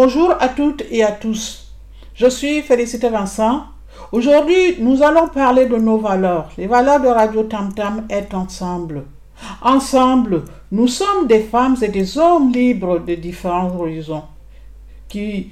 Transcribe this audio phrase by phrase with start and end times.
[0.00, 1.72] Bonjour à toutes et à tous.
[2.14, 3.64] Je suis Félicité Vincent.
[4.12, 6.50] Aujourd'hui, nous allons parler de nos valeurs.
[6.56, 9.06] Les valeurs de Radio Tam Tam est ensemble.
[9.60, 14.22] Ensemble, nous sommes des femmes et des hommes libres de différents horizons
[15.08, 15.50] qui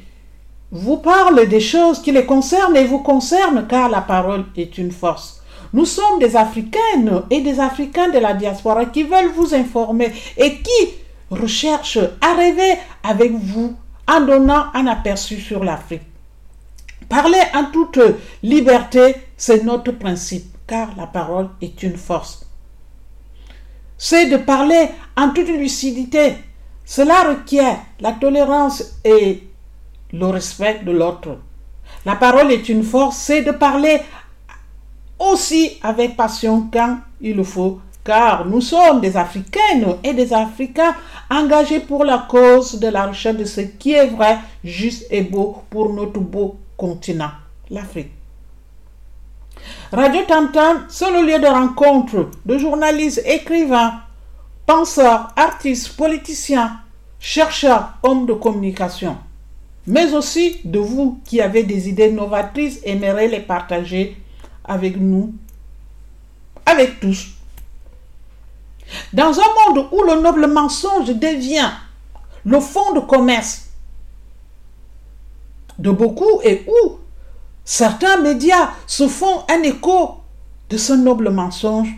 [0.70, 4.92] vous parlent des choses qui les concernent et vous concernent car la parole est une
[4.92, 5.42] force.
[5.72, 10.58] Nous sommes des Africaines et des Africains de la diaspora qui veulent vous informer et
[10.58, 10.94] qui
[11.32, 13.74] recherchent à rêver avec vous
[14.08, 16.02] en donnant un aperçu sur l'Afrique.
[17.08, 18.00] Parler en toute
[18.42, 22.46] liberté, c'est notre principe, car la parole est une force.
[23.98, 26.34] C'est de parler en toute lucidité.
[26.84, 29.48] Cela requiert la tolérance et
[30.12, 31.38] le respect de l'autre.
[32.04, 34.00] La parole est une force, c'est de parler
[35.18, 40.94] aussi avec passion quand il le faut, car nous sommes des Africaines et des Africains
[41.28, 45.64] engagés pour la cause de la recherche de ce qui est vrai, juste et beau
[45.68, 47.32] pour notre beau continent,
[47.68, 48.12] l'Afrique.
[49.92, 54.00] Radio Tantan, c'est le lieu de rencontre de journalistes, écrivains,
[54.66, 56.80] penseurs, artistes, politiciens,
[57.18, 59.16] chercheurs, hommes de communication,
[59.88, 64.16] mais aussi de vous qui avez des idées novatrices aimeriez les partager
[64.64, 65.34] avec nous,
[66.64, 67.35] avec tous.
[69.12, 71.70] Dans un monde où le noble mensonge devient
[72.44, 73.62] le fond de commerce
[75.78, 76.98] de beaucoup et où
[77.64, 80.16] certains médias se font un écho
[80.70, 81.88] de ce noble mensonge,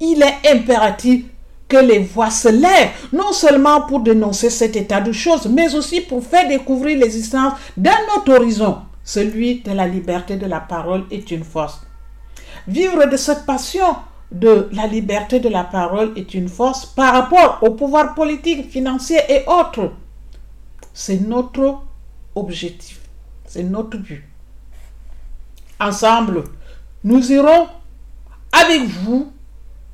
[0.00, 1.24] il est impératif
[1.68, 6.00] que les voix se lèvent, non seulement pour dénoncer cet état de choses, mais aussi
[6.00, 8.78] pour faire découvrir l'existence d'un autre horizon.
[9.02, 11.80] Celui de la liberté de la parole est une force.
[12.68, 13.96] Vivre de cette passion
[14.32, 19.20] de la liberté de la parole est une force par rapport au pouvoir politique, financier
[19.28, 19.92] et autres.
[20.92, 21.80] C'est notre
[22.34, 23.00] objectif,
[23.46, 24.24] c'est notre but.
[25.78, 26.44] Ensemble,
[27.04, 27.68] nous irons
[28.52, 29.30] avec vous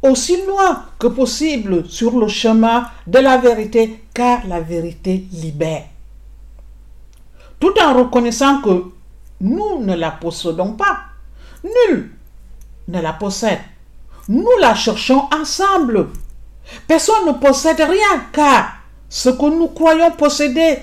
[0.02, 5.84] aussi loin que possible sur le chemin de la vérité, car la vérité libère.
[7.60, 8.84] Tout en reconnaissant que
[9.40, 10.98] nous ne la possédons pas.
[11.64, 12.10] Nul
[12.88, 13.60] ne la possède.
[14.28, 16.08] Nous la cherchons ensemble.
[16.86, 18.76] Personne ne possède rien, car
[19.08, 20.78] ce que nous croyons posséder,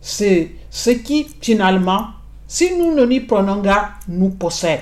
[0.00, 2.08] c'est ce qui, finalement,
[2.46, 4.80] si nous ne n'y prenons garde, nous possède.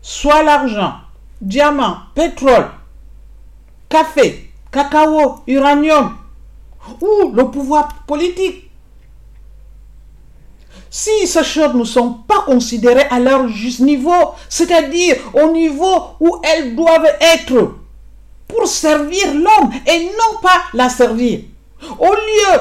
[0.00, 0.94] Soit l'argent,
[1.40, 2.70] diamant, pétrole,
[3.88, 6.16] café, cacao, uranium,
[7.00, 8.71] ou le pouvoir politique.
[10.94, 16.38] Si ces choses ne sont pas considérées à leur juste niveau, c'est-à-dire au niveau où
[16.44, 17.76] elles doivent être
[18.46, 21.40] pour servir l'homme et non pas la servir,
[21.98, 22.60] au lieu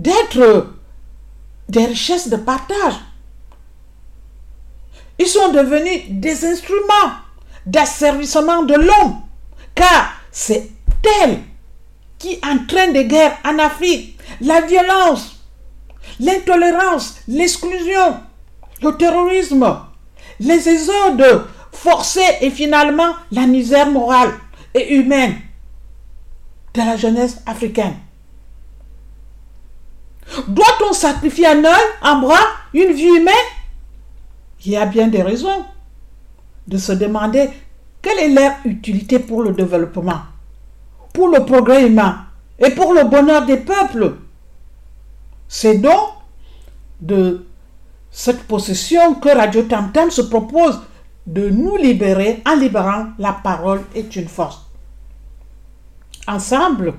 [0.00, 0.74] d'être
[1.68, 2.94] des richesses de partage,
[5.20, 7.12] ils sont devenus des instruments
[7.66, 9.20] d'asservissement de l'homme,
[9.76, 10.70] car c'est
[11.22, 11.38] elle
[12.18, 15.41] qui entraîne des guerres en Afrique, la violence,
[16.20, 18.16] l'intolérance, l'exclusion,
[18.82, 19.78] le terrorisme,
[20.40, 24.32] les exodes forcés et finalement la misère morale
[24.74, 25.36] et humaine
[26.74, 27.96] de la jeunesse africaine.
[30.48, 33.34] Doit-on sacrifier un œil, un bras, une vie humaine?
[34.64, 35.64] Il y a bien des raisons
[36.66, 37.50] de se demander
[38.00, 40.20] quelle est leur utilité pour le développement,
[41.12, 42.26] pour le progrès humain
[42.58, 44.14] et pour le bonheur des peuples.
[45.54, 46.14] C'est donc
[47.02, 47.46] de
[48.10, 50.80] cette possession que Radio Tam se propose
[51.26, 54.62] de nous libérer en libérant la parole est une force.
[56.26, 56.94] Ensemble,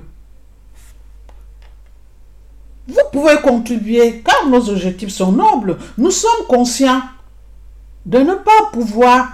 [2.86, 5.76] vous pouvez contribuer car nos objectifs sont nobles.
[5.98, 7.02] Nous sommes conscients
[8.06, 9.30] de ne pas pouvoir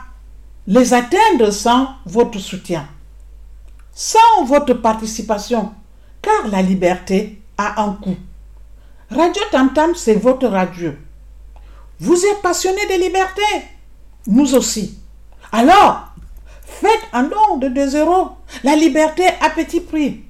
[0.67, 2.89] les atteindre sans votre soutien,
[3.93, 5.73] sans votre participation,
[6.23, 8.17] car la liberté a un coût.
[9.11, 10.93] Radio Tam Tam, c'est votre radio.
[11.99, 13.43] Vous êtes passionné de liberté,
[14.29, 14.99] nous aussi.
[15.51, 16.13] Alors,
[16.65, 18.31] faites un don de 2 euros.
[18.63, 20.23] La liberté à petit prix.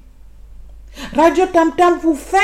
[1.15, 2.37] Radio Tam Tam vous fait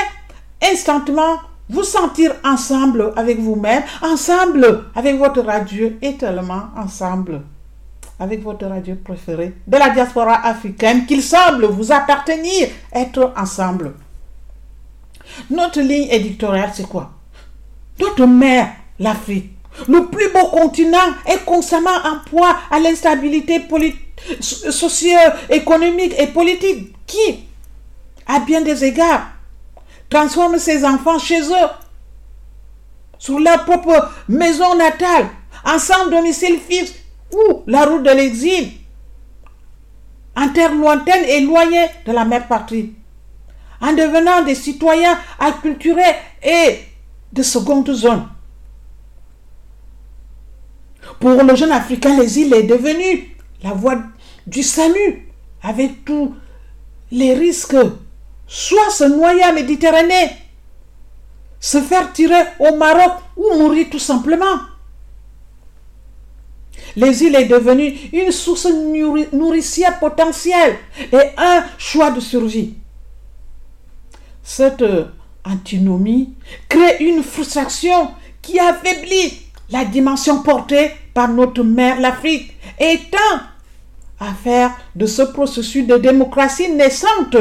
[0.64, 1.40] instantanément
[1.70, 7.42] vous sentir ensemble avec vous-même, ensemble avec votre radio et tellement ensemble
[8.20, 13.94] avec votre radio préférée de la diaspora africaine qu'il semble vous appartenir, être ensemble.
[15.50, 17.12] Notre ligne éditoriale, c'est quoi?
[18.00, 18.70] Notre mère,
[19.00, 19.52] l'Afrique,
[19.88, 23.62] le plus beau continent, est constamment en poids à l'instabilité
[24.40, 26.94] socio-économique et politique.
[27.06, 27.46] Qui,
[28.26, 29.28] à bien des égards,
[30.10, 31.70] transforment ses enfants chez eux,
[33.18, 35.30] sur leur propre maison natale,
[35.66, 36.94] ensemble domicile fixe
[37.32, 38.72] ou la route de l'exil,
[40.36, 42.94] en terre lointaine et éloignée de la mère patrie,
[43.82, 46.80] en devenant des citoyens acculturés et
[47.32, 48.28] de seconde zone.
[51.20, 53.98] Pour le jeune Africain, l'exil est devenu la voie
[54.46, 55.28] du salut,
[55.62, 56.36] avec tous
[57.12, 57.76] les risques,
[58.48, 60.32] soit se noyer en Méditerranée,
[61.60, 64.60] se faire tirer au Maroc ou mourir tout simplement.
[66.96, 68.68] L'exil est devenu une source
[69.34, 70.78] nourricière potentielle
[71.12, 72.76] et un choix de survie.
[74.50, 74.86] Cette
[75.44, 76.34] antinomie
[76.70, 78.12] crée une frustration
[78.42, 83.40] qui affaiblit la dimension portée par notre mère l'Afrique et tend
[84.26, 87.36] à faire de ce processus de démocratie naissante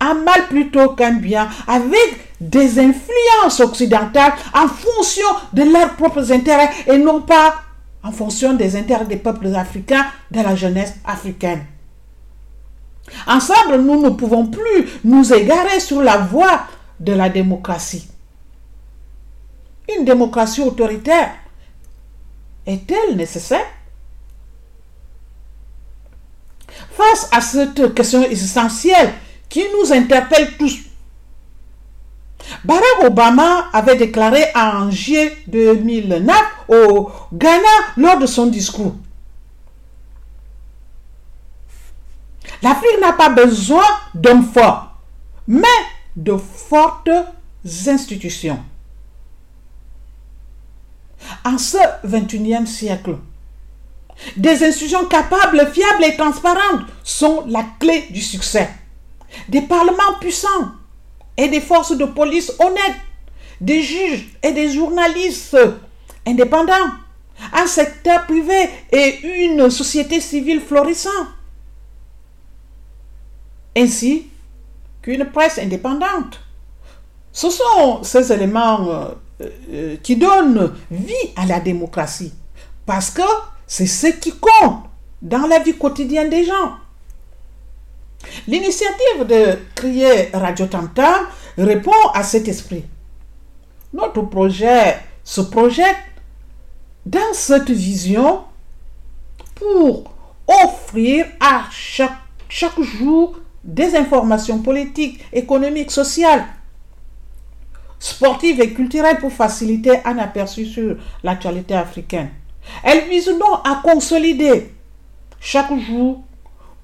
[0.00, 6.70] un mal plutôt qu'un bien, avec des influences occidentales en fonction de leurs propres intérêts
[6.88, 7.54] et non pas
[8.02, 11.64] en fonction des intérêts des peuples africains, de la jeunesse africaine.
[13.26, 16.62] Ensemble, nous ne pouvons plus nous égarer sur la voie
[17.00, 18.08] de la démocratie.
[19.96, 21.30] Une démocratie autoritaire
[22.66, 23.66] est-elle nécessaire?
[26.92, 29.12] Face à cette question essentielle
[29.48, 30.78] qui nous interpelle tous,
[32.64, 36.36] Barack Obama avait déclaré en juillet 2009
[36.68, 37.62] au Ghana
[37.96, 38.94] lors de son discours.
[42.62, 44.94] L'Afrique n'a pas besoin d'hommes forts,
[45.48, 45.66] mais
[46.16, 47.10] de fortes
[47.66, 48.60] institutions.
[51.44, 53.16] En ce 21e siècle,
[54.36, 58.68] des institutions capables, fiables et transparentes sont la clé du succès.
[59.48, 60.72] Des parlements puissants
[61.36, 63.00] et des forces de police honnêtes,
[63.60, 65.56] des juges et des journalistes
[66.26, 66.90] indépendants,
[67.52, 71.28] un secteur privé et une société civile florissante,
[73.76, 74.28] ainsi
[75.00, 76.40] qu'une presse indépendante.
[77.32, 79.08] Ce sont ces éléments euh,
[79.70, 82.32] euh, qui donnent vie à la démocratie,
[82.86, 83.22] parce que
[83.66, 84.84] c'est ce qui compte
[85.22, 86.76] dans la vie quotidienne des gens.
[88.46, 91.26] L'initiative de créer Radio Tamtam
[91.58, 92.84] répond à cet esprit.
[93.92, 95.96] Notre projet se projette
[97.04, 98.44] dans cette vision
[99.54, 100.12] pour
[100.46, 106.44] offrir à chaque jour des informations politiques, économiques, sociales,
[107.98, 112.30] sportives et culturelles pour faciliter un aperçu sur l'actualité africaine.
[112.82, 114.72] Elle vise donc à consolider
[115.40, 116.22] chaque jour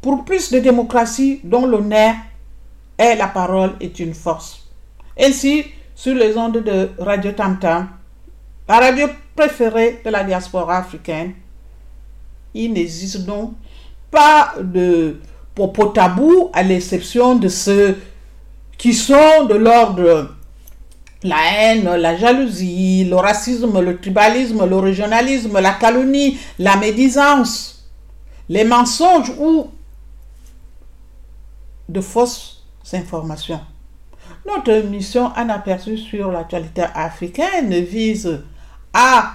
[0.00, 2.14] pour plus de démocratie dont l'honneur
[2.98, 4.68] et la parole est une force.
[5.18, 5.64] Ainsi,
[5.94, 7.88] sur les ondes de Radio Tam Tam,
[8.68, 11.34] la radio préférée de la diaspora africaine,
[12.54, 13.54] il n'existe donc
[14.10, 15.20] pas de
[15.58, 17.98] propos tabous à l'exception de ceux
[18.78, 20.36] qui sont de l'ordre
[21.24, 27.88] la haine, la jalousie, le racisme, le tribalisme, le régionalisme, la calomnie, la médisance,
[28.48, 29.72] les mensonges ou
[31.88, 32.62] de fausses
[32.92, 33.60] informations.
[34.46, 38.42] Notre mission Un aperçu sur l'actualité africaine vise
[38.94, 39.32] à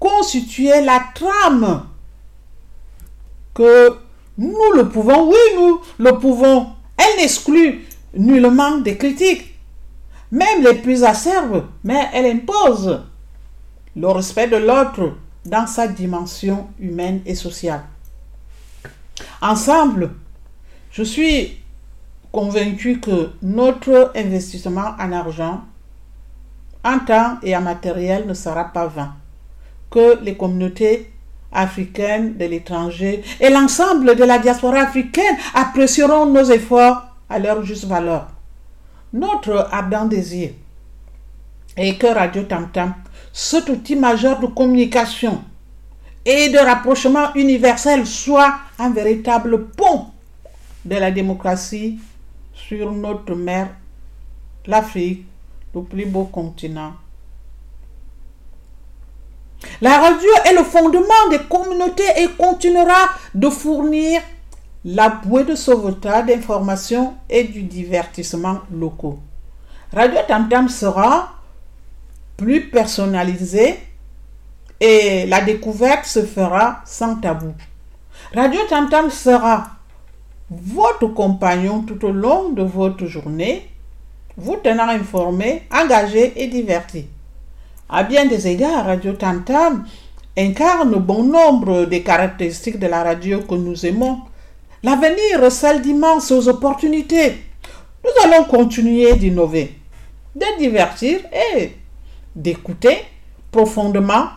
[0.00, 1.84] constituer la trame
[3.52, 4.07] que
[4.38, 6.68] nous le pouvons, oui, nous le pouvons.
[6.96, 9.54] Elle n'exclut nullement des critiques,
[10.30, 13.02] même les plus acerbes, mais elle impose
[13.96, 15.14] le respect de l'autre
[15.44, 17.82] dans sa dimension humaine et sociale.
[19.42, 20.10] Ensemble,
[20.92, 21.58] je suis
[22.30, 25.62] convaincu que notre investissement en argent,
[26.84, 29.14] en temps et en matériel ne sera pas vain,
[29.90, 31.12] que les communautés
[31.52, 37.84] africaines de l'étranger et l'ensemble de la diaspora africaine apprécieront nos efforts à leur juste
[37.86, 38.28] valeur.
[39.12, 40.50] Notre ardent désir
[41.76, 42.94] est que Radio Tam Tam,
[43.32, 45.42] cet outil majeur de communication
[46.24, 50.06] et de rapprochement universel, soit un véritable pont
[50.84, 51.98] de la démocratie
[52.52, 53.70] sur notre mer,
[54.66, 55.24] l'Afrique,
[55.74, 56.92] le plus beau continent.
[59.80, 64.20] La radio est le fondement des communautés et continuera de fournir
[64.84, 69.18] la bouée de sauvetage d'informations et du divertissement locaux.
[69.92, 71.32] Radio Tam sera
[72.36, 73.78] plus personnalisée
[74.80, 77.52] et la découverte se fera sans tabou.
[78.34, 79.66] Radio Tam sera
[80.50, 83.68] votre compagnon tout au long de votre journée,
[84.36, 87.06] vous tenant informé, engagé et diverti.
[87.88, 89.84] À bien des égards, Radio Tam Tam
[90.36, 94.20] incarne bon nombre des caractéristiques de la radio que nous aimons.
[94.82, 97.42] L'avenir recèle d'immenses opportunités.
[98.04, 99.74] Nous allons continuer d'innover,
[100.36, 101.20] de divertir
[101.56, 101.72] et
[102.36, 102.98] d'écouter
[103.50, 104.28] profondément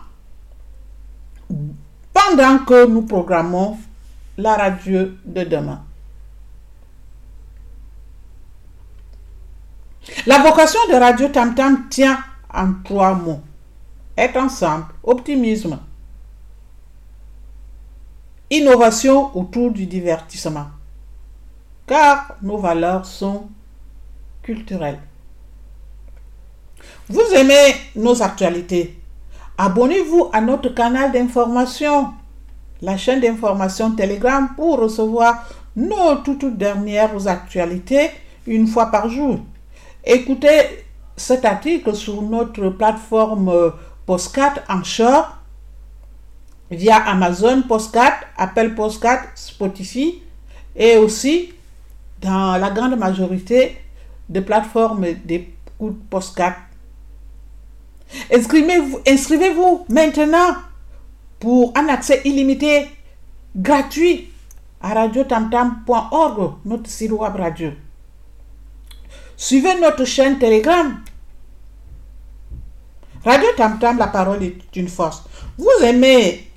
[2.13, 3.77] pendant que nous programmons
[4.38, 5.84] la radio de demain.
[10.25, 12.17] La vocation de Radio Tam Tam tient
[12.53, 13.41] en trois mots.
[14.17, 15.79] Être ensemble, optimisme,
[18.50, 20.67] innovation autour du divertissement.
[21.88, 23.48] Car nos valeurs sont
[24.43, 25.00] culturelles.
[27.10, 28.98] Vous aimez nos actualités.
[29.58, 32.13] Abonnez-vous à notre canal d'information,
[32.81, 38.10] la chaîne d'information Telegram pour recevoir nos toutes dernières actualités
[38.48, 39.39] une fois par jour.
[40.03, 40.86] Écoutez
[41.22, 43.74] cet article sur notre plateforme
[44.06, 45.30] Postcat en short
[46.70, 50.22] via Amazon Postcat, Apple Postcat, Spotify
[50.75, 51.54] et aussi
[52.22, 53.78] dans la grande majorité
[54.30, 56.56] des plateformes d'écoute Postcat.
[58.34, 59.54] Inscrivez-vous inscrivez
[59.90, 60.56] maintenant
[61.40, 62.88] pour un accès illimité
[63.56, 64.30] gratuit
[64.82, 67.72] à radiotamtam.org, notre site web radio.
[69.38, 71.01] Suivez notre chaîne Telegram.
[73.24, 75.24] Radio Tam Tam, la parole est une force.
[75.58, 76.48] Vous aimez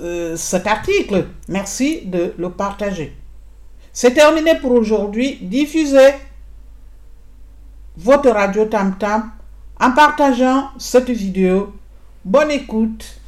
[0.00, 3.16] euh, cet article Merci de le partager.
[3.92, 5.38] C'est terminé pour aujourd'hui.
[5.40, 6.14] Diffusez
[7.96, 9.32] votre radio Tam Tam
[9.80, 11.74] en partageant cette vidéo.
[12.24, 13.20] Bonne écoute